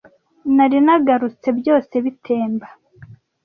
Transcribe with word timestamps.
nari 0.55 0.77
nagarutse 0.85 1.47
byose 1.59 1.93
bitemba 2.05 2.67